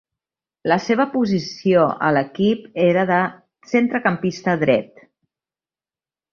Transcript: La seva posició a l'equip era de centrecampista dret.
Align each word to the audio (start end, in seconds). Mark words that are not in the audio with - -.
La 0.71 0.77
seva 0.85 1.05
posició 1.15 1.83
a 2.07 2.09
l'equip 2.17 2.65
era 2.87 3.05
de 3.13 3.21
centrecampista 3.75 4.59
dret. 4.67 5.07